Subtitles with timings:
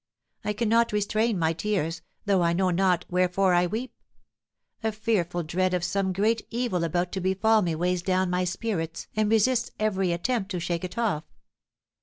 [0.43, 3.93] I cannot restrain my tears, though I know not wherefore I weep.
[4.81, 9.05] A fearful dread of some great evil about to befall me weighs down my spirits
[9.15, 11.25] and resists every attempt to shake it off."